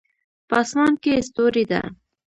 [0.47, 1.81] په اسمان کې ستوری ده